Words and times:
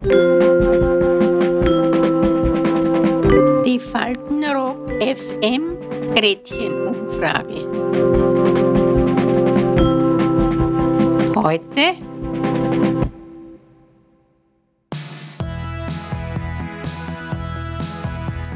Die 0.00 0.10
Faltenrock 3.80 4.88
FM 5.02 5.76
Gretchenumfrage. 6.14 7.66
Heute 11.34 11.96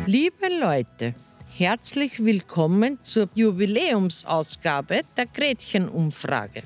Liebe 0.07 0.49
Leute, 0.61 1.17
herzlich 1.57 2.25
willkommen 2.25 3.03
zur 3.03 3.29
Jubiläumsausgabe 3.35 5.01
der 5.17 5.27
Gretchenumfrage. 5.27 6.63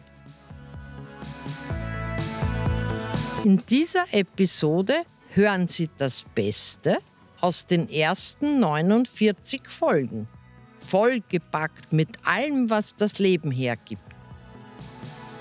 In 3.47 3.63
dieser 3.71 4.07
Episode 4.11 5.05
hören 5.29 5.69
Sie 5.69 5.89
das 5.99 6.25
Beste 6.35 6.99
aus 7.41 7.65
den 7.65 7.89
ersten 7.89 8.59
49 8.59 9.69
Folgen, 9.69 10.27
vollgepackt 10.79 11.93
mit 11.93 12.09
allem, 12.25 12.69
was 12.71 12.97
das 12.97 13.21
Leben 13.21 13.53
hergibt. 13.53 14.03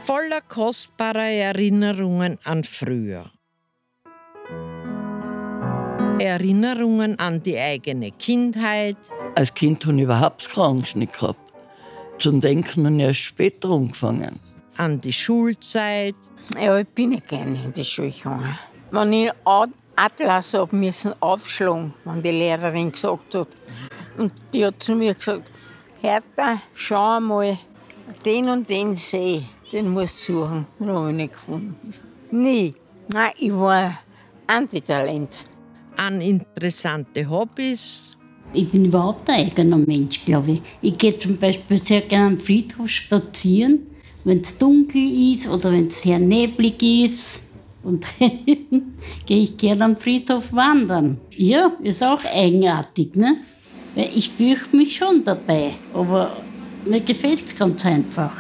Voller 0.04 0.42
kostbarer 0.42 1.32
Erinnerungen 1.32 2.38
an 2.44 2.64
früher. 2.64 3.32
Erinnerungen 6.20 7.18
an 7.18 7.42
die 7.42 7.58
eigene 7.58 8.12
Kindheit. 8.12 8.98
Als 9.34 9.52
Kind 9.52 9.84
habe 9.84 9.96
ich 9.96 10.04
überhaupt 10.04 10.48
keine 10.48 10.68
Angst 10.68 10.96
nicht 10.96 11.14
gehabt. 11.14 11.40
Zum 12.20 12.40
Denken 12.40 12.86
habe 12.86 12.98
ich 12.98 13.02
erst 13.02 13.22
später 13.22 13.72
angefangen. 13.72 14.40
An 14.78 15.02
die 15.02 15.14
Schulzeit. 15.14 16.16
Ja, 16.60 16.78
ich 16.78 16.88
bin 16.88 17.10
nicht 17.10 17.28
gerne 17.28 17.58
in 17.64 17.74
die 17.74 17.84
Schule 17.84 18.12
gegangen. 18.12 18.58
Wenn 18.92 19.14
ich 19.14 19.32
Atlas 19.96 20.54
habe 20.54 20.76
müssen 20.76 21.14
aufschlagen, 21.22 21.94
wenn 22.04 22.22
die 22.22 22.32
Lehrerin 22.32 22.92
gesagt 22.92 23.36
hat. 23.36 23.48
Und 24.18 24.34
die 24.54 24.66
hat 24.66 24.82
zu 24.84 24.96
mir 24.96 25.14
gesagt, 25.14 25.50
Hertha, 26.02 26.62
schau 26.74 27.20
mal, 27.20 27.58
den 28.26 28.50
und 28.50 28.70
den 28.70 28.96
See, 28.96 29.44
den 29.72 29.90
musst 29.90 30.28
du 30.28 30.34
suchen. 30.34 30.68
Den 30.80 30.92
habe 30.92 31.10
ich 31.10 31.16
nicht 31.16 31.34
gefunden. 31.34 31.94
Nie. 32.32 32.74
Nein, 33.12 33.32
ich 33.38 33.54
war 33.54 33.98
Antitalent 34.48 35.44
an 35.98 36.22
interessante 36.22 37.30
Hobbys. 37.30 38.16
Ich 38.54 38.70
bin 38.70 38.86
überhaupt 38.86 39.30
ein 39.30 39.48
eigener 39.48 39.78
Mensch, 39.78 40.24
glaube 40.24 40.54
ich. 40.54 40.62
Ich 40.82 40.98
gehe 40.98 41.16
zum 41.16 41.38
Beispiel 41.38 41.78
sehr 41.78 42.02
gerne 42.02 42.28
am 42.28 42.38
Friedhof 42.38 42.90
spazieren, 42.90 43.88
wenn 44.26 44.42
es 44.42 44.58
dunkel 44.58 45.34
ist 45.34 45.48
oder 45.48 45.72
wenn 45.72 45.88
es 45.88 46.02
sehr 46.02 46.20
neblig 46.20 46.82
ist. 46.84 47.50
Und 47.84 48.06
gehe 49.26 49.42
ich 49.44 49.56
gerne 49.58 49.86
am 49.86 49.96
Friedhof 49.96 50.52
wandern. 50.52 51.20
Ja, 51.32 51.72
ist 51.82 52.04
auch 52.04 52.26
eigenartig, 52.26 53.16
ne? 53.16 53.38
Ich 53.96 54.32
fürchte 54.32 54.76
mich 54.76 54.98
schon 54.98 55.24
dabei, 55.24 55.72
aber 55.94 56.36
mir 56.84 57.00
gefällt 57.00 57.46
es 57.46 57.56
ganz 57.56 57.86
einfach 57.86 58.36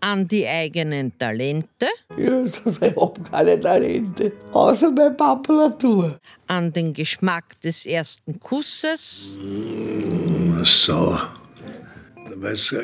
an 0.00 0.26
die 0.28 0.46
eigenen 0.46 1.16
Talente. 1.18 1.86
Ja, 2.16 2.42
ich 2.44 2.80
habe 2.80 3.20
keine 3.30 3.60
Talente, 3.60 4.32
außer 4.52 4.90
meine 4.90 5.12
Papulatur. 5.12 6.18
An 6.46 6.72
den 6.72 6.92
Geschmack 6.92 7.60
des 7.60 7.86
ersten 7.86 8.38
Kusses. 8.40 9.36
Mm, 9.42 10.64
so. 10.64 11.18
Weil 12.36 12.52
es 12.52 12.72
äh, 12.72 12.82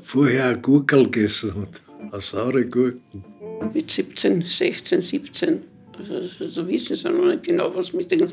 vorher 0.00 0.48
ein 0.48 0.62
Gurkel 0.62 1.10
gegessen 1.10 1.62
hat. 1.62 1.82
Saure 2.20 2.64
Gurken. 2.64 3.24
Mit 3.72 3.90
17, 3.90 4.42
16, 4.42 5.00
17. 5.00 5.62
Also, 5.98 6.48
so 6.48 6.68
wissen 6.68 6.96
sie 6.96 7.08
noch 7.10 7.26
nicht 7.26 7.44
genau, 7.44 7.74
was 7.74 7.92
mit 7.92 8.10
den, 8.10 8.26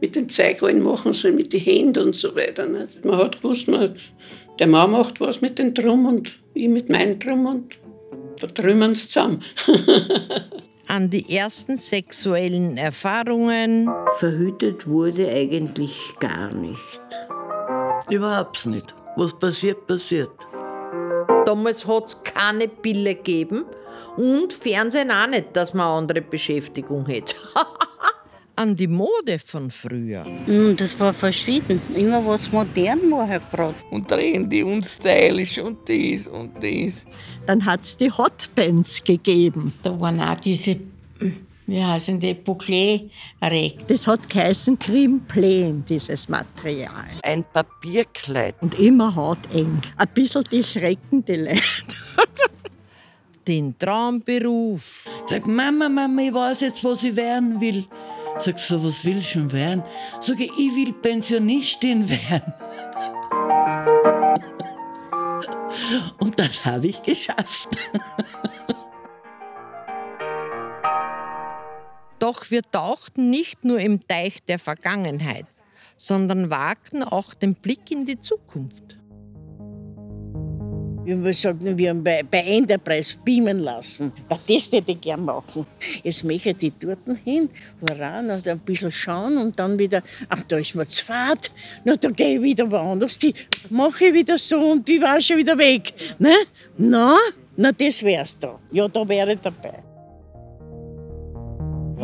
mit 0.00 0.14
den 0.14 0.28
Zeigeln 0.28 0.82
machen 0.82 1.12
soll, 1.12 1.32
mit 1.32 1.52
den 1.52 1.60
Händen 1.60 2.06
und 2.06 2.16
so 2.16 2.34
weiter. 2.34 2.66
Nicht? 2.66 3.04
Man 3.04 3.18
hat 3.18 3.40
gewusst, 3.40 3.68
man 3.68 3.94
der 4.58 4.66
Mann 4.66 4.90
macht 4.90 5.20
was 5.20 5.40
mit 5.40 5.58
dem 5.58 5.72
Drum 5.72 6.06
und 6.06 6.40
ich 6.54 6.68
mit 6.68 6.88
meinem 6.88 7.18
Drum 7.18 7.46
und 7.46 7.78
vertrümmern 8.36 8.92
es 8.92 9.08
zusammen. 9.08 9.42
An 10.88 11.10
die 11.10 11.36
ersten 11.36 11.76
sexuellen 11.76 12.76
Erfahrungen. 12.76 13.88
Verhütet 14.18 14.86
wurde 14.86 15.28
eigentlich 15.28 16.14
gar 16.18 16.52
nicht. 16.54 16.80
Überhaupt 18.10 18.66
nicht. 18.66 18.94
Was 19.16 19.38
passiert, 19.38 19.86
passiert. 19.86 20.30
Damals 21.48 21.86
hat 21.86 22.08
es 22.08 22.22
keine 22.22 22.68
Pille 22.68 23.14
gegeben 23.14 23.64
und 24.18 24.52
Fernsehen 24.52 25.10
auch 25.10 25.26
nicht, 25.26 25.56
dass 25.56 25.72
man 25.72 25.86
eine 25.86 25.96
andere 25.96 26.20
Beschäftigung 26.20 27.06
hätte. 27.06 27.34
an 28.56 28.76
die 28.76 28.86
Mode 28.86 29.38
von 29.38 29.70
früher. 29.70 30.24
Mm, 30.24 30.76
das 30.76 31.00
war 31.00 31.14
verschieden. 31.14 31.80
Immer 31.96 32.26
was 32.26 32.52
modern 32.52 33.10
war 33.10 33.26
halt 33.26 33.48
gerade. 33.48 33.74
Und 33.90 34.08
trendy 34.08 34.62
und 34.62 34.84
stylisch 34.84 35.58
und 35.58 35.88
dies 35.88 36.26
und 36.26 36.62
dies. 36.62 37.06
Dann 37.46 37.64
hat 37.64 37.80
es 37.80 37.96
die 37.96 38.10
Hotbands 38.10 39.02
gegeben. 39.02 39.72
Da 39.82 39.98
waren 39.98 40.20
auch 40.20 40.38
diese, 40.40 40.76
wie 41.68 41.84
heißen 41.84 42.18
die, 42.18 42.34
bouclé 42.34 43.10
Das 43.86 44.06
hat 44.06 44.28
geheißen 44.30 44.78
Krimplen, 44.78 45.84
dieses 45.84 46.26
Material. 46.28 47.08
Ein 47.22 47.44
Papierkleid. 47.44 48.54
Und 48.62 48.78
immer 48.78 49.14
hauteng. 49.14 49.78
Ein 49.98 50.08
bisschen 50.14 50.44
die 50.50 50.64
schreckende 50.64 51.36
Leute. 51.36 51.60
Den 53.46 53.78
Traumberuf. 53.78 55.06
Sag, 55.28 55.46
Mama, 55.46 55.90
Mama, 55.90 56.22
ich 56.22 56.32
weiß 56.32 56.60
jetzt, 56.62 56.82
was 56.84 57.04
ich 57.04 57.14
werden 57.14 57.60
will. 57.60 57.84
Sagst 58.38 58.70
du, 58.70 58.82
was 58.82 59.04
willst 59.04 59.26
du 59.26 59.30
schon 59.32 59.52
werden? 59.52 59.82
Sag 60.22 60.40
ich, 60.40 60.50
ich 60.58 60.74
will 60.74 60.94
Pensionistin 60.94 62.08
werden. 62.08 62.54
Und 66.18 66.38
das 66.38 66.64
habe 66.64 66.86
ich 66.86 67.02
geschafft. 67.02 67.76
Doch 72.28 72.50
wir 72.50 72.60
tauchten 72.60 73.30
nicht 73.30 73.64
nur 73.64 73.80
im 73.80 74.06
Teich 74.06 74.44
der 74.46 74.58
Vergangenheit, 74.58 75.46
sondern 75.96 76.50
wagten 76.50 77.02
auch 77.02 77.32
den 77.32 77.54
Blick 77.54 77.90
in 77.90 78.04
die 78.04 78.20
Zukunft 78.20 78.98
man 81.06 81.32
sagt, 81.32 81.64
wir 81.64 81.94
bei, 81.94 82.22
bei 82.22 82.40
Enterprise 82.40 83.16
beamen 83.24 83.60
lassen. 83.60 84.12
Das 84.28 84.70
hätte 84.70 84.92
ich 84.92 85.00
gerne 85.00 85.22
machen. 85.22 85.66
Jetzt 86.02 86.22
möchte 86.22 86.54
ich 86.60 86.72
dort 86.78 86.98
hin, 87.24 87.48
voran 87.82 88.28
und 88.28 88.46
ein 88.46 88.58
bisschen 88.58 88.92
schauen 88.92 89.38
und 89.38 89.58
dann 89.58 89.78
wieder, 89.78 90.02
ach, 90.28 90.42
da 90.48 90.58
ist 90.58 90.74
mir 90.74 90.86
zu 90.86 91.06
fad, 91.06 91.50
na, 91.82 91.96
da 91.96 92.10
gehe 92.10 92.36
ich 92.36 92.42
wieder 92.42 92.70
woanders, 92.70 93.18
die 93.18 93.32
mache 93.70 94.04
ich 94.04 94.12
wieder 94.12 94.36
so 94.36 94.72
und 94.72 94.86
die 94.86 95.00
war 95.00 95.18
schon 95.22 95.38
wieder 95.38 95.56
weg. 95.56 95.94
Ne? 96.18 96.34
Na, 96.76 97.16
na, 97.56 97.72
das 97.72 98.02
wär's 98.02 98.38
da. 98.38 98.58
Ja, 98.70 98.86
da 98.86 99.08
wäre 99.08 99.32
ich 99.32 99.40
dabei. 99.40 99.87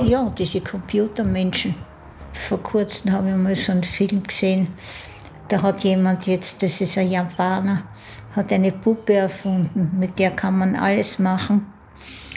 Ja, 0.02 0.26
diese 0.30 0.60
Computermenschen. 0.60 1.74
Vor 2.32 2.62
kurzem 2.62 3.12
habe 3.12 3.30
ich 3.30 3.36
mal 3.36 3.54
so 3.54 3.72
einen 3.72 3.84
Film 3.84 4.22
gesehen. 4.22 4.68
Da 5.48 5.62
hat 5.62 5.84
jemand 5.84 6.26
jetzt, 6.26 6.62
das 6.62 6.80
ist 6.80 6.98
ein 6.98 7.10
Japaner, 7.10 7.82
hat 8.34 8.52
eine 8.52 8.72
Puppe 8.72 9.14
erfunden, 9.14 9.92
mit 9.98 10.18
der 10.18 10.30
kann 10.30 10.58
man 10.58 10.74
alles 10.74 11.18
machen. 11.18 11.66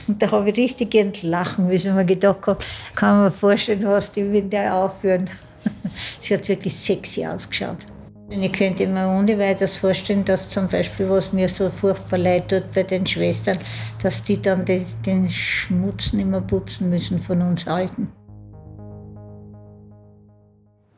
Und 0.07 0.21
da 0.21 0.31
habe 0.31 0.49
ich 0.49 0.57
richtig 0.57 0.93
entlachen 0.95 1.67
müssen, 1.67 1.95
weil 1.95 2.03
ich 2.03 2.15
gedacht 2.15 2.45
habe, 2.45 2.63
kann 2.95 3.15
man 3.15 3.25
mir 3.25 3.31
vorstellen, 3.31 3.85
was 3.85 4.11
die 4.11 4.23
mit 4.23 4.53
der 4.53 4.75
aufführen. 4.75 5.29
Sie 6.19 6.33
hat 6.33 6.47
wirklich 6.47 6.75
sexy 6.75 7.25
ausgeschaut. 7.25 7.87
Ich 8.29 8.51
könnte 8.51 8.85
mir 8.87 9.07
ohne 9.07 9.39
weiteres 9.39 9.77
vorstellen, 9.77 10.25
dass 10.25 10.49
zum 10.49 10.67
Beispiel, 10.67 11.09
was 11.09 11.31
mir 11.31 11.47
so 11.47 11.69
furchtbar 11.69 12.17
leid 12.17 12.49
tut 12.49 12.71
bei 12.73 12.83
den 12.83 13.05
Schwestern, 13.07 13.57
dass 14.03 14.21
die 14.23 14.41
dann 14.41 14.65
den, 14.65 14.85
den 15.05 15.29
Schmutz 15.29 16.11
nicht 16.11 16.27
mehr 16.27 16.41
putzen 16.41 16.89
müssen 16.89 17.19
von 17.19 17.41
uns 17.41 17.67
Alten. 17.67 18.11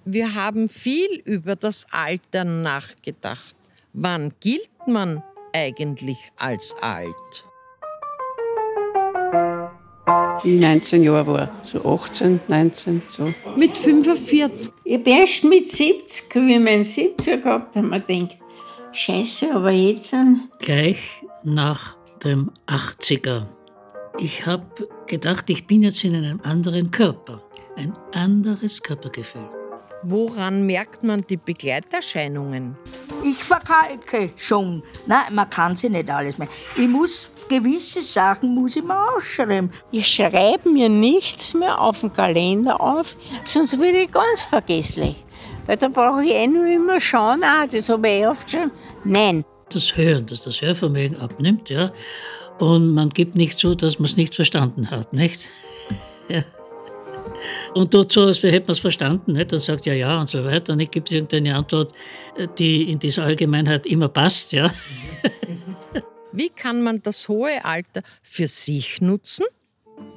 Wir 0.06 0.34
haben 0.34 0.70
viel 0.70 1.22
über 1.24 1.56
das 1.56 1.86
Alter 1.92 2.44
nachgedacht. 2.44 3.56
Wann 3.94 4.34
gilt 4.40 4.88
man 4.88 5.22
eigentlich 5.54 6.18
als 6.38 6.76
alt? 6.82 7.44
19 10.44 11.04
Jahre 11.04 11.28
war, 11.28 11.52
so 11.64 11.84
18, 11.86 12.40
19, 12.48 13.02
so. 13.08 13.34
Mit 13.56 13.78
45. 13.78 14.74
Ich 14.84 15.04
bin 15.04 15.14
erst 15.14 15.44
mit 15.44 15.72
70, 15.72 16.36
wie 16.36 16.54
ich 16.54 16.60
meinen 16.60 16.84
70er 16.84 17.38
gehabt 17.38 17.76
habe, 17.76 17.88
man 17.88 18.04
denkt, 18.08 18.36
Scheiße, 18.92 19.54
aber 19.54 19.72
jetzt. 19.72 20.16
Gleich 20.60 21.24
nach 21.44 21.98
dem 22.24 22.52
80er. 22.68 23.46
Ich 24.18 24.46
habe 24.46 24.90
gedacht, 25.08 25.50
ich 25.50 25.66
bin 25.68 25.84
jetzt 25.84 26.04
in 26.04 26.16
einem 26.16 26.42
anderen 26.44 26.92
Körper, 26.92 27.44
ein 27.76 27.94
anderes 28.14 28.82
Körpergefühl. 28.82 29.59
Woran 30.04 30.66
merkt 30.66 31.04
man 31.04 31.26
die 31.30 31.38
Begleiterscheinungen? 31.38 32.78
Ich 33.24 33.44
verkalke 33.44 34.32
schon. 34.36 34.82
Nein, 35.06 35.34
man 35.34 35.50
kann 35.50 35.76
sie 35.76 35.90
nicht 35.90 36.10
alles 36.10 36.38
mehr. 36.38 36.48
Ich 36.78 36.88
muss 36.88 37.30
gewisse 37.50 38.02
Sachen 38.02 38.56
muss 38.56 38.78
ich 38.78 38.84
mir 38.84 39.16
aufschreiben. 39.16 39.72
Ich 39.92 40.08
schreibe 40.08 40.70
mir 40.70 40.88
nichts 40.88 41.54
mehr 41.54 41.82
auf 41.82 42.00
den 42.00 42.14
Kalender 42.14 42.80
auf, 42.80 43.18
sonst 43.46 43.78
werde 43.80 44.04
ich 44.04 44.12
ganz 44.12 44.44
vergesslich. 44.44 45.26
Weil 45.66 45.78
da 45.78 45.90
brauche 45.90 46.24
ich 46.24 46.32
eh 46.32 46.48
nur 46.48 46.66
immer 46.66 47.00
schauen, 47.00 47.44
ah, 47.44 47.68
das 47.68 47.90
habe 47.90 48.08
ich 48.08 48.14
eh 48.16 48.26
aufgeschrieben. 48.26 48.72
Nein. 49.04 49.44
Das 49.72 49.98
Hören, 49.98 50.26
dass 50.26 50.44
das 50.44 50.62
Hörvermögen 50.62 51.20
abnimmt, 51.20 51.70
ja. 51.70 51.92
Und 52.58 52.94
man 52.94 53.10
gibt 53.10 53.36
nicht 53.36 53.58
zu, 53.58 53.76
dass 53.76 54.00
man 54.00 54.06
es 54.06 54.18
nicht 54.18 54.36
verstanden 54.36 54.90
hat, 54.92 55.14
nicht? 55.14 55.46
Ja. 56.32 56.44
Und 57.74 57.92
tut 57.92 58.12
so, 58.12 58.22
als 58.22 58.42
hätte 58.44 58.62
man 58.62 58.72
es 58.72 58.80
verstanden, 58.80 59.34
nicht? 59.34 59.52
Dann 59.52 59.60
sagt 59.60 59.86
ja, 59.86 59.94
ja 59.94 60.20
und 60.20 60.28
so 60.28 60.44
weiter. 60.44 60.74
Und 60.74 60.80
ich 60.80 60.92
gibt 60.92 61.12
irgendeine 61.12 61.56
Antwort, 61.56 61.94
die 62.58 62.92
in 62.92 63.00
dieser 63.00 63.24
Allgemeinheit 63.24 63.86
immer 63.88 64.10
passt, 64.10 64.52
ja. 64.54 64.72
Wie 66.32 66.50
kann 66.50 66.82
man 66.82 67.02
das 67.02 67.28
hohe 67.28 67.64
Alter 67.66 68.02
für 68.22 68.48
sich 68.48 69.02
nutzen? 69.02 69.46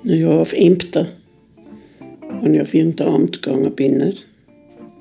Naja, 0.05 0.29
auf 0.29 0.53
Ämter. 0.53 1.09
Wenn 2.41 2.55
ich 2.55 2.61
auf 2.61 2.75
irgendein 2.75 3.09
Amt 3.09 3.43
gegangen 3.43 3.75
bin. 3.75 3.99
Nicht? 3.99 4.27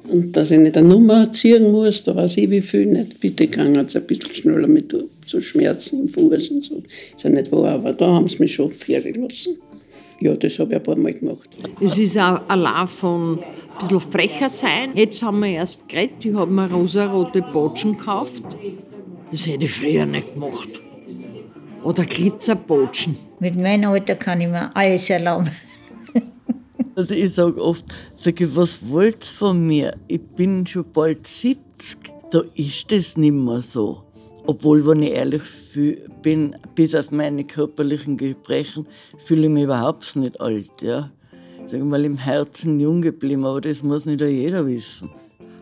Und 0.08 0.36
dass 0.36 0.52
ich 0.52 0.60
nicht 0.60 0.78
eine 0.78 0.88
Nummer 0.88 1.32
ziehen 1.32 1.72
muss, 1.72 2.04
da 2.04 2.16
weiß 2.16 2.38
ich 2.38 2.50
wie 2.50 2.62
viel 2.62 2.86
nicht. 2.86 3.20
Bitte 3.20 3.48
kann 3.48 3.76
es 3.76 3.96
ein 3.96 4.06
bisschen 4.08 4.34
schneller 4.34 4.68
mit 4.68 4.96
so 5.24 5.40
Schmerzen 5.40 6.02
im 6.02 6.10
Fuß 6.10 6.50
und 6.50 6.64
so. 6.64 6.84
Ist 7.16 7.24
ja 7.24 7.30
nicht 7.30 7.52
wahr, 7.52 7.76
aber 7.76 7.94
da 7.94 8.08
haben 8.08 8.28
sie 8.28 8.40
mich 8.40 8.54
schon 8.54 8.72
fahren 8.72 9.14
lassen. 9.14 9.58
Ja, 10.22 10.36
das 10.36 10.60
habe 10.60 10.72
ich 10.72 10.76
ein 10.78 10.84
paar 10.84 10.96
Mal 10.96 11.14
gemacht. 11.14 11.50
Es 11.80 11.98
ist 11.98 12.16
auch 12.18 12.42
allein 12.48 12.88
von 12.88 13.40
ein 13.40 13.44
bisschen 13.80 14.00
frecher 14.00 14.50
sein. 14.50 14.92
Jetzt 14.94 15.24
haben 15.24 15.40
wir 15.40 15.50
erst 15.50 15.90
geredet, 15.90 16.24
ich 16.24 16.36
habe 16.36 16.52
mir 16.52 16.72
rosa-rote 16.72 17.42
Botschen 17.42 17.98
gekauft. 17.98 18.44
Das 19.32 19.48
hätte 19.48 19.66
ich 19.66 19.72
früher 19.72 20.06
nicht 20.06 20.36
gemacht. 20.36 20.80
Oder 21.84 22.04
Glitzerbotschen. 22.04 23.18
Mit 23.40 23.60
meinem 23.60 23.90
Alter 23.90 24.14
kann 24.14 24.42
ich 24.42 24.48
mir 24.48 24.76
alles 24.76 25.10
erlauben. 25.10 25.50
Also 26.94 27.14
ich 27.14 27.34
sage 27.34 27.60
oft, 27.64 27.86
sag 28.18 28.42
ich, 28.42 28.54
was 28.54 28.80
wollt 28.90 29.24
ihr 29.24 29.34
von 29.34 29.66
mir? 29.66 29.96
Ich 30.10 30.22
bin 30.22 30.68
schon 30.68 30.84
bald 30.92 31.26
70. 31.26 31.98
Da 32.30 32.42
ist 32.54 32.92
das 32.92 33.16
nicht 33.16 33.32
mehr 33.32 33.62
so. 33.62 34.04
Obwohl, 34.52 34.86
wenn 34.86 35.02
ich 35.02 35.14
ehrlich 35.14 35.44
bin, 36.22 36.58
bis 36.76 36.94
auf 36.94 37.12
meine 37.12 37.46
körperlichen 37.46 38.18
Gespräche, 38.18 38.84
fühle 39.18 39.44
ich 39.44 39.50
mich 39.50 39.64
überhaupt 39.64 40.14
nicht 40.18 40.42
alt. 40.42 40.74
Ja. 40.82 41.10
Sag 41.68 41.82
mal, 41.86 42.04
im 42.04 42.18
Herzen 42.18 42.78
jung 42.78 43.02
geblieben, 43.02 43.46
aber 43.46 43.62
das 43.62 43.82
muss 43.82 44.06
nicht 44.06 44.20
jeder 44.20 44.68
wissen. 44.68 45.10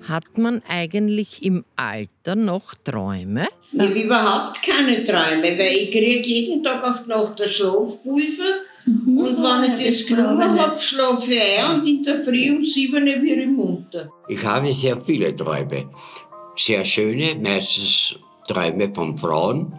Hat 0.08 0.40
man 0.40 0.64
eigentlich 0.68 1.44
im 1.44 1.66
Alter 1.76 2.36
noch 2.36 2.74
Träume? 2.84 3.46
Ich 3.72 3.80
habe 3.80 3.94
überhaupt 3.94 4.64
keine 4.64 5.04
Träume, 5.04 5.56
weil 5.60 5.74
ich 5.82 5.92
kriege 5.92 6.28
jeden 6.28 6.64
Tag 6.64 6.84
auf 6.84 7.04
die 7.04 7.10
Nacht 7.10 7.40
eine 7.40 7.48
Schlafpulver 7.48 8.52
mhm. 8.88 9.18
und 9.20 9.38
wenn 9.38 9.78
ich 9.78 9.86
das 9.86 10.08
genommen 10.08 10.60
habe, 10.60 10.76
schlafe 10.76 11.32
ich 11.32 11.60
ein 11.60 11.82
und 11.82 11.88
in 11.88 12.02
der 12.02 12.18
Früh 12.18 12.50
um 12.56 12.64
sieben 12.64 13.06
bin 13.06 13.24
ich 13.24 13.48
munter. 13.48 14.10
Ich 14.28 14.44
habe 14.44 14.74
sehr 14.74 15.00
viele 15.00 15.36
Träume. 15.36 15.92
Sehr 16.56 16.84
schöne, 16.84 17.36
meistens 17.36 18.16
Träume 18.50 18.92
von 18.94 19.16
Frauen, 19.16 19.74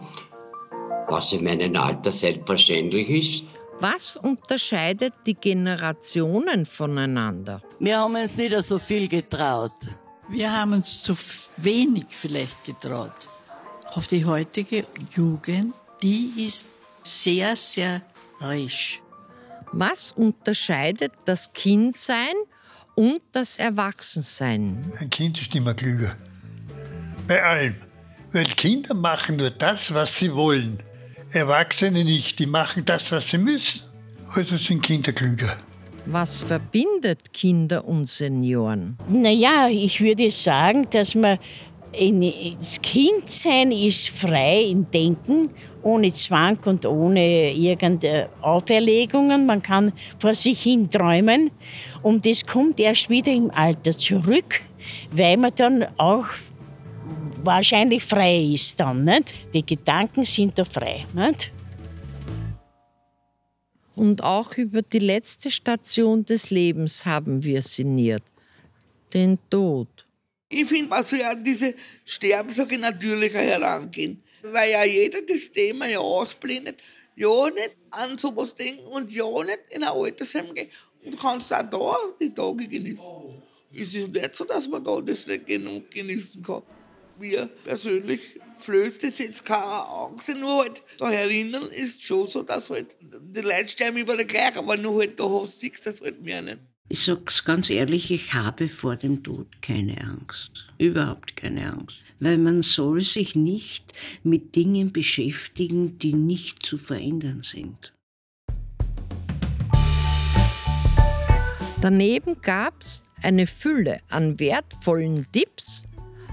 was 1.09 1.33
in 1.33 1.43
meinem 1.43 1.75
Alter 1.75 2.11
selbstverständlich 2.11 3.09
ist. 3.09 3.43
Was 3.79 4.15
unterscheidet 4.15 5.13
die 5.25 5.33
Generationen 5.33 6.65
voneinander? 6.65 7.61
Wir 7.79 7.99
haben 7.99 8.15
uns 8.15 8.37
nicht 8.37 8.55
so 8.65 8.79
viel 8.79 9.09
getraut. 9.09 9.73
Wir 10.29 10.55
haben 10.57 10.73
uns 10.73 11.01
zu 11.01 11.13
wenig 11.57 12.05
vielleicht 12.09 12.63
getraut. 12.63 13.27
Auf 13.95 14.07
die 14.07 14.23
heutige 14.23 14.85
Jugend, 15.15 15.73
die 16.01 16.31
ist 16.37 16.69
sehr, 17.03 17.57
sehr 17.57 18.01
risch. 18.39 19.01
Was 19.73 20.13
unterscheidet 20.13 21.11
das 21.25 21.51
Kindsein 21.51 22.35
und 22.95 23.21
das 23.33 23.57
Erwachsensein? 23.57 24.93
Ein 24.99 25.09
Kind 25.09 25.41
ist 25.41 25.53
immer 25.55 25.73
klüger. 25.73 26.15
Bei 27.27 27.43
allem. 27.43 27.90
Weil 28.33 28.45
Kinder 28.45 28.93
machen 28.93 29.37
nur 29.37 29.49
das, 29.49 29.93
was 29.93 30.17
sie 30.17 30.33
wollen. 30.33 30.79
Erwachsene 31.31 32.03
nicht, 32.03 32.39
die 32.39 32.45
machen 32.45 32.83
das, 32.85 33.11
was 33.11 33.29
sie 33.29 33.37
müssen. 33.37 33.81
Also 34.33 34.57
sind 34.57 34.81
Kinder 34.81 35.11
klüger. 35.11 35.57
Was 36.05 36.37
verbindet 36.37 37.33
Kinder 37.33 37.85
und 37.85 38.07
Senioren? 38.07 38.97
Naja, 39.07 39.67
ich 39.69 39.99
würde 40.01 40.31
sagen, 40.31 40.87
dass 40.89 41.13
man 41.13 41.37
das 41.93 42.81
Kindsein 42.81 43.71
ist 43.73 44.07
frei 44.09 44.63
im 44.71 44.89
Denken, 44.89 45.49
ohne 45.83 46.09
Zwang 46.11 46.57
und 46.65 46.85
ohne 46.85 47.51
irgendeine 47.51 48.29
Auferlegungen. 48.41 49.45
Man 49.45 49.61
kann 49.61 49.91
vor 50.17 50.33
sich 50.33 50.63
hin 50.63 50.89
träumen. 50.89 51.51
Und 52.01 52.25
das 52.25 52.45
kommt 52.45 52.79
erst 52.79 53.09
wieder 53.09 53.31
im 53.33 53.51
Alter 53.51 53.91
zurück, 53.91 54.61
weil 55.11 55.35
man 55.35 55.51
dann 55.55 55.85
auch 55.97 56.25
wahrscheinlich 57.45 58.03
frei 58.03 58.51
ist 58.53 58.79
dann. 58.79 59.03
Nicht? 59.03 59.33
Die 59.53 59.65
Gedanken 59.65 60.25
sind 60.25 60.57
da 60.57 60.65
frei. 60.65 61.05
Nicht? 61.13 61.51
Und 63.95 64.23
auch 64.23 64.55
über 64.57 64.81
die 64.81 64.99
letzte 64.99 65.51
Station 65.51 66.25
des 66.25 66.49
Lebens 66.49 67.05
haben 67.05 67.43
wir 67.43 67.61
sinniert, 67.61 68.23
den 69.13 69.37
Tod. 69.49 69.89
Ich 70.49 70.65
finde, 70.65 70.95
also 70.95 71.15
ja, 71.15 71.35
diese 71.35 71.75
Sterbenssache 72.05 72.77
natürlicher 72.77 73.39
herangehen, 73.39 74.23
weil 74.41 74.71
ja 74.71 74.83
jeder 74.83 75.21
das 75.21 75.51
Thema 75.51 75.87
ja 75.87 75.99
ausblendet, 75.99 76.81
ja 77.15 77.49
nicht 77.49 77.75
an 77.91 78.17
sowas 78.17 78.55
denken 78.55 78.85
und 78.87 79.11
ja 79.11 79.25
nicht 79.43 79.59
in 79.69 79.83
ein 79.83 79.89
Altersheim 79.89 80.53
gehen 80.53 80.69
und 81.05 81.19
kannst 81.19 81.53
auch 81.53 81.69
da 81.69 81.95
die 82.19 82.33
Tage 82.33 82.67
genießen. 82.67 83.41
Es 83.73 83.93
ist 83.93 84.09
nicht 84.09 84.35
so, 84.35 84.45
dass 84.45 84.67
man 84.67 84.83
da 84.83 84.99
das 84.99 85.27
nicht 85.27 85.45
genug 85.45 85.91
genießen 85.91 86.43
kann 86.43 86.63
mir 87.21 87.49
persönlich 87.63 88.39
flößt 88.57 89.03
es 89.03 89.17
jetzt 89.19 89.45
keine 89.45 89.87
Angst, 89.87 90.29
nur 90.35 90.63
halt 90.63 90.83
da 90.97 91.11
erinnern 91.11 91.69
ist 91.71 92.03
schon 92.03 92.27
so, 92.27 92.43
dass 92.43 92.69
halt 92.69 92.95
die 92.99 93.41
Leute 93.41 93.69
sterben 93.69 93.97
überall 93.97 94.25
gleich, 94.25 94.55
aber 94.55 94.75
nur 94.77 94.99
halt 94.99 95.19
da 95.19 95.29
hast 95.29 95.63
du 95.63 95.69
das 95.83 96.01
halt 96.01 96.21
mehr 96.21 96.41
nicht. 96.41 96.59
Ich 96.89 97.05
sag's 97.05 97.45
ganz 97.45 97.69
ehrlich, 97.69 98.11
ich 98.11 98.33
habe 98.33 98.67
vor 98.67 98.97
dem 98.97 99.23
Tod 99.23 99.47
keine 99.61 99.95
Angst. 100.01 100.67
Überhaupt 100.77 101.37
keine 101.37 101.71
Angst. 101.71 101.99
Weil 102.19 102.37
man 102.37 102.61
soll 102.63 102.99
sich 102.99 103.33
nicht 103.33 103.93
mit 104.23 104.57
Dingen 104.57 104.91
beschäftigen, 104.91 105.97
die 105.99 106.13
nicht 106.13 106.65
zu 106.65 106.77
verändern 106.77 107.43
sind. 107.43 107.93
Daneben 111.81 112.41
gab's 112.41 113.03
eine 113.21 113.47
Fülle 113.47 114.01
an 114.09 114.39
wertvollen 114.39 115.27
Tipps 115.31 115.83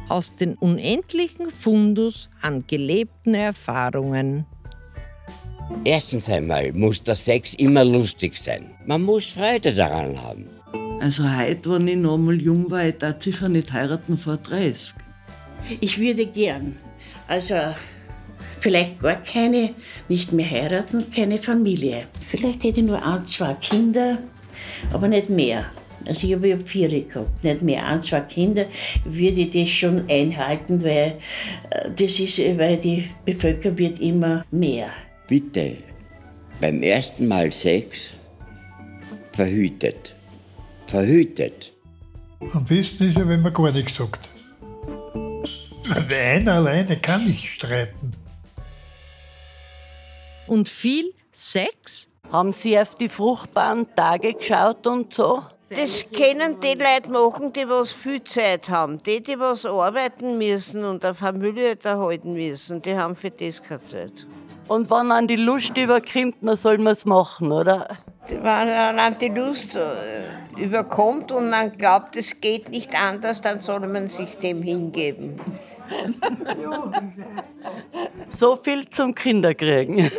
aus 0.09 0.37
den 0.37 0.55
unendlichen 0.55 1.51
Fundus 1.51 2.29
an 2.41 2.65
gelebten 2.67 3.35
Erfahrungen. 3.35 4.47
Erstens 5.85 6.29
einmal 6.31 6.73
muss 6.73 7.03
der 7.03 7.15
Sex 7.15 7.55
immer 7.55 7.85
lustig 7.85 8.37
sein. 8.37 8.71
Man 8.87 9.03
muss 9.03 9.29
Freude 9.29 9.75
daran 9.75 10.21
haben. 10.23 10.49
Also 11.01 11.25
heute, 11.25 11.71
wenn 11.71 11.89
ich 11.89 11.97
noch 11.97 12.19
mal 12.19 12.41
jung 12.41 12.71
war, 12.71 12.85
ich 12.85 12.99
darf 12.99 13.23
sicher 13.23 13.49
nicht 13.49 13.73
heiraten 13.73 14.17
vor 14.17 14.37
30. 14.39 14.95
Ich 15.81 15.99
würde 15.99 16.27
gern. 16.27 16.77
Also 17.29 17.55
vielleicht 18.61 19.01
gar 19.01 19.23
keine, 19.23 19.75
nicht 20.09 20.33
mehr 20.33 20.51
heiraten, 20.51 21.05
keine 21.15 21.39
Familie. 21.39 22.09
Vielleicht 22.27 22.65
hätte 22.65 22.81
ich 22.81 22.87
nur 22.87 23.05
ein, 23.05 23.25
zwei 23.27 23.55
Kinder, 23.55 24.19
aber 24.93 25.09
nicht 25.09 25.29
mehr. 25.29 25.67
Also 26.09 26.27
ich 26.27 26.35
habe 26.35 26.57
vier 26.59 26.89
gehabt, 26.89 27.45
nicht 27.45 27.61
mehr. 27.61 27.87
Ein, 27.87 28.01
zwei 28.01 28.21
Kinder 28.21 28.65
würde 29.05 29.43
ich 29.43 29.51
das 29.51 29.69
schon 29.69 30.09
einhalten, 30.09 30.83
weil 30.83 31.19
äh, 31.71 31.91
das 31.95 32.19
ist, 32.19 32.39
weil 32.39 32.79
die 32.79 33.11
Bevölkerung 33.27 33.77
wird 33.77 34.01
immer 34.01 34.43
mehr. 34.51 34.89
Bitte, 35.29 35.77
beim 36.61 36.83
ersten 36.83 37.29
Mal 37.29 37.53
Sex 37.53 38.15
verhütet. 39.33 40.15
Verhütet. 40.87 41.75
Am 42.55 42.65
besten 42.65 43.11
ist 43.11 43.19
ja, 43.19 43.29
wenn 43.29 43.43
man 43.43 43.53
gar 43.53 43.71
nichts 43.71 43.97
sagt. 43.97 44.31
Einer 46.11 46.55
alleine 46.55 46.97
kann 46.97 47.25
nicht 47.25 47.45
streiten. 47.45 48.13
Und 50.47 50.69
viel 50.69 51.13
Sex? 51.33 52.09
Haben 52.33 52.53
Sie 52.53 52.79
auf 52.79 52.95
die 52.95 53.09
fruchtbaren 53.09 53.87
Tage 53.95 54.35
geschaut 54.35 54.87
und 54.87 55.13
so? 55.13 55.43
Das 55.71 56.05
können 56.17 56.61
die 56.61 56.75
Leute 56.75 57.11
machen, 57.11 57.53
die 57.53 57.69
was 57.69 57.93
viel 57.93 58.23
Zeit 58.25 58.69
haben. 58.71 58.99
Die, 59.03 59.23
die 59.23 59.39
was 59.39 59.67
arbeiten 59.67 60.39
müssen 60.39 60.85
und 60.85 61.05
eine 61.05 61.15
Familie 61.15 61.77
erhalten 61.83 62.33
müssen, 62.33 62.81
die 62.81 62.97
haben 62.97 63.15
für 63.15 63.31
das 63.31 63.63
keine 63.63 63.85
Zeit. 63.85 64.27
Und 64.67 64.91
wenn 64.91 65.13
an 65.13 65.27
die 65.27 65.37
Lust 65.37 65.77
überkommt, 65.77 66.37
dann 66.43 66.57
soll 66.57 66.79
man 66.79 66.93
es 66.93 67.05
machen, 67.05 67.53
oder? 67.53 67.99
wenn 68.29 68.47
einem 68.47 69.19
die 69.19 69.29
Lust 69.29 69.75
äh, 69.75 70.63
überkommt 70.63 71.33
und 71.33 71.51
man 71.51 71.73
glaubt, 71.73 72.17
es 72.17 72.41
geht 72.41 72.69
nicht 72.69 72.95
anders, 72.95 73.41
dann 73.41 73.61
soll 73.61 73.81
man 73.87 74.09
sich 74.09 74.37
dem 74.39 74.63
hingeben. 74.63 75.41
So 78.39 78.57
viel 78.57 78.89
zum 78.91 79.15
Kinderkriegen. 79.15 80.11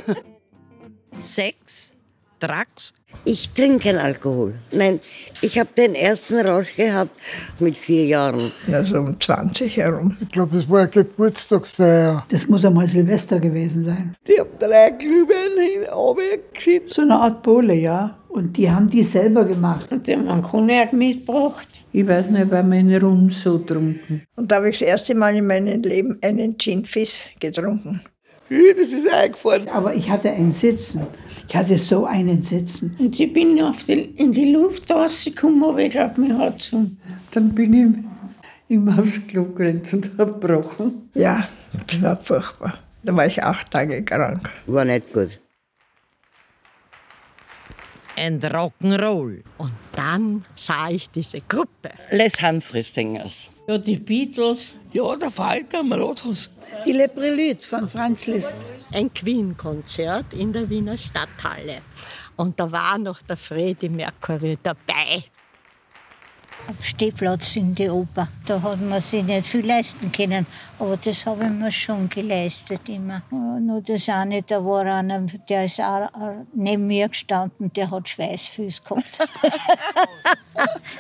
Sex, 1.13 1.96
Drugs. 2.39 2.94
Ich 3.25 3.51
trinke 3.51 3.80
keinen 3.80 4.00
Alkohol. 4.00 4.56
Nein, 4.72 5.00
ich 5.42 5.60
habe 5.60 5.70
den 5.78 5.94
ersten 5.94 6.39
Rausch 6.48 6.74
gehabt 6.75 7.12
mit 7.60 7.78
vier 7.78 8.06
Jahren. 8.06 8.51
Also 8.72 8.98
um 8.98 9.20
20 9.20 9.78
herum. 9.78 10.18
Ich 10.22 10.30
glaube, 10.30 10.58
es 10.58 10.70
war 10.70 10.82
eine 10.82 10.89
Geburtstagsfeier. 10.89 12.25
Das 12.30 12.48
muss 12.48 12.66
einmal 12.66 12.88
Silvester 12.88 13.39
gewesen 13.39 13.84
sein. 13.84 14.16
Die 14.28 14.39
haben 14.39 14.50
drei 14.58 14.92
Glühwein 14.92 15.94
runtergeschickt. 15.94 16.94
So 16.94 17.01
eine 17.01 17.16
Art 17.16 17.44
Bowle, 17.44 17.75
ja. 17.75 18.18
Und 18.30 18.58
die 18.58 18.70
haben 18.70 18.89
die 18.89 19.04
selber 19.04 19.44
gemacht. 19.44 19.92
Und 19.92 20.08
die 20.08 20.13
haben 20.13 20.28
einen 20.28 20.42
Cognac 20.42 20.94
mitgebracht. 20.94 21.68
Ich 21.92 22.08
weiß 22.08 22.30
nicht, 22.30 22.50
weil 22.51 22.63
mein 22.63 22.96
Rum 22.96 23.30
so 23.30 23.58
trunken. 23.58 24.24
Und 24.36 24.51
da 24.51 24.58
habe 24.58 24.70
ich 24.70 24.80
das 24.80 24.88
erste 24.88 25.16
Mal 25.16 25.36
in 25.36 25.48
meinem 25.48 25.82
Leben 25.82 26.18
einen 26.22 26.58
Gin 26.58 26.86
Fizz 26.86 27.22
getrunken. 27.39 28.01
Das 28.50 28.91
ist 28.91 29.08
eingefahren. 29.08 29.70
Aber 29.70 29.94
ich 29.94 30.10
hatte 30.10 30.32
einen 30.32 30.51
Sitzen. 30.51 31.06
Ich 31.48 31.56
hatte 31.56 31.77
so 31.77 32.06
einen 32.06 32.41
Sitzen. 32.41 32.96
Und 33.00 33.20
ich 33.20 33.32
bin 33.32 33.62
auf 33.62 33.84
die, 33.84 33.94
in 33.94 34.32
die 34.32 34.51
Luft 34.51 34.89
rausgekommen, 34.91 35.63
aber 35.63 35.79
ich 35.79 35.91
glaube, 35.91 36.20
mir 36.22 36.38
hat 36.38 36.60
es 36.60 36.72
Dann 37.32 37.53
bin 37.53 37.74
ich 37.74 38.75
immer 38.75 39.00
aufs 39.00 39.27
Klo 39.27 39.46
gerannt 39.46 39.94
und 39.94 40.12
habe 40.18 40.34
gebrochen. 40.34 41.10
Ja, 41.13 41.48
das 41.88 42.01
war 42.01 42.18
furchtbar. 42.18 42.79
Da 43.03 43.15
war 43.15 43.25
ich 43.25 43.41
acht 43.44 43.72
Tage 43.72 44.03
krank. 44.03 44.50
War 44.68 44.86
nicht 44.86 45.13
gut. 45.13 45.39
And 48.18 48.44
Rock'n'Roll. 48.44 49.44
Und 49.58 49.72
dann 49.96 50.46
sah 50.56 50.89
ich 50.89 51.10
diese 51.10 51.39
Gruppe. 51.41 51.91
Les 52.12 52.41
Humphreys 52.41 52.94
Singers. 52.94 53.50
Ja, 53.70 53.78
die 53.78 53.98
Beatles. 53.98 54.80
Ja, 54.94 55.16
der 55.16 55.30
Falk 55.30 55.76
am 55.78 55.94
Rathaus. 55.94 56.50
Die 56.88 56.92
Le 56.92 57.08
Prelude 57.08 57.60
von 57.60 57.88
Franz 57.88 58.26
Liszt. 58.26 58.66
Ein 58.92 59.14
Queen-Konzert 59.14 60.34
in 60.34 60.52
der 60.52 60.68
Wiener 60.68 60.98
Stadthalle. 60.98 61.84
Und 62.36 62.60
da 62.60 62.72
war 62.72 62.98
noch 62.98 63.22
der 63.22 63.38
Freddie 63.38 63.90
Mercury 63.90 64.58
dabei. 64.64 65.24
Auf 66.68 66.84
Stehplatz 66.84 67.58
in 67.58 67.76
die 67.76 67.92
Oper. 67.92 68.28
Da 68.48 68.60
hat 68.60 68.82
man 68.82 69.02
sich 69.02 69.24
nicht 69.24 69.46
viel 69.46 69.68
leisten 69.68 70.12
können. 70.12 70.48
Aber 70.80 70.98
das 70.98 71.28
habe 71.28 71.44
ich 71.44 71.52
mir 71.52 71.72
schon 71.72 72.10
geleistet 72.10 72.90
immer. 72.90 73.22
Nur 73.30 73.82
das 73.82 74.10
eine, 74.10 74.42
da 74.42 74.66
war 74.66 74.84
einer, 74.84 75.28
der 75.48 75.66
ist 75.66 75.80
auch 75.80 76.10
neben 76.56 76.88
mir 76.88 77.08
gestanden, 77.08 77.72
der 77.72 77.92
hat 77.92 78.10
Schweißfüße 78.10 78.82
gehabt. 78.82 79.20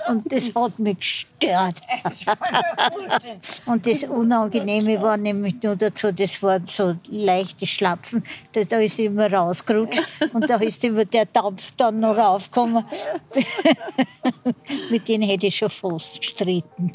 Und 0.07 0.31
das 0.31 0.53
hat 0.55 0.79
mich 0.79 1.27
gestört. 1.39 1.75
Und 3.65 3.85
das 3.85 4.03
Unangenehme 4.03 5.01
war 5.01 5.17
nämlich 5.17 5.61
nur 5.61 5.75
dazu, 5.75 6.11
das 6.11 6.41
waren 6.41 6.65
so 6.65 6.95
leichte 7.07 7.65
Schlapfen. 7.65 8.23
Da, 8.51 8.79
ist 8.79 8.99
immer 8.99 9.31
rausgerutscht 9.31 10.03
und 10.33 10.49
da 10.49 10.57
ist 10.57 10.83
immer 10.83 11.05
der 11.05 11.25
Dampf 11.25 11.71
dann 11.77 11.99
noch 11.99 12.17
raufgekommen. 12.17 12.83
Mit 14.89 15.07
denen 15.07 15.23
hätte 15.23 15.47
ich 15.47 15.57
schon 15.57 15.69
fast 15.69 16.21
gestritten. 16.21 16.91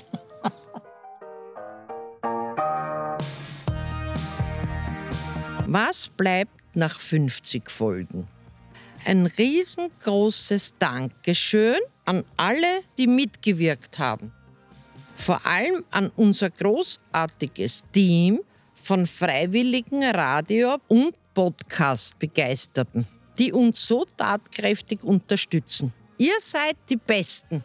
Was 5.67 6.09
bleibt 6.09 6.53
nach 6.75 6.99
50 7.01 7.71
Folgen? 7.71 8.29
Ein 9.05 9.27
riesengroßes 9.27 10.75
Dankeschön 10.79 11.81
an 12.05 12.25
alle, 12.37 12.83
die 12.99 13.07
mitgewirkt 13.07 13.99
haben. 13.99 14.33
Vor 15.17 15.45
allem 15.47 15.85
an 15.91 16.11
unser 16.17 16.51
großartiges 16.51 17.85
Team 17.93 18.41
von 18.75 19.07
freiwilligen 19.07 20.03
Radio- 20.05 20.79
und 20.89 21.15
Podcast-Begeisterten, 21.35 23.07
die 23.39 23.53
uns 23.53 23.87
so 23.87 24.05
tatkräftig 24.17 25.03
unterstützen. 25.03 25.93
Ihr 26.19 26.39
seid 26.39 26.77
die 26.89 26.97
Besten. 26.97 27.65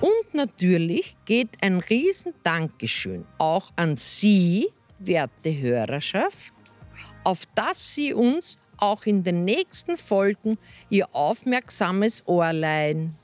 Und 0.00 0.34
natürlich 0.34 1.16
geht 1.24 1.50
ein 1.60 1.80
Riesendankeschön 1.80 3.24
auch 3.38 3.70
an 3.76 3.96
Sie, 3.96 4.68
werte 4.98 5.56
Hörerschaft, 5.56 6.52
auf 7.22 7.46
dass 7.54 7.94
Sie 7.94 8.12
uns 8.12 8.58
auch 8.78 9.06
in 9.06 9.22
den 9.22 9.44
nächsten 9.44 9.96
Folgen 9.96 10.58
Ihr 10.90 11.14
aufmerksames 11.14 12.26
Ohr 12.26 12.52
leihen. 12.52 13.16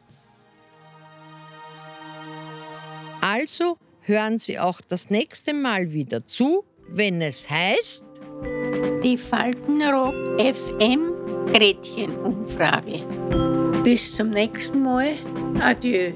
Also 3.20 3.76
hören 4.00 4.38
Sie 4.38 4.58
auch 4.58 4.80
das 4.80 5.10
nächste 5.10 5.54
Mal 5.54 5.92
wieder 5.92 6.24
zu, 6.24 6.64
wenn 6.88 7.20
es 7.20 7.48
heißt 7.48 8.06
Die 9.02 9.18
Faltenrock 9.18 10.14
FM 10.40 11.12
Gretchenumfrage. 11.52 13.04
Bis 13.82 14.16
zum 14.16 14.30
nächsten 14.30 14.82
Mal. 14.82 15.14
Adieu. 15.60 16.12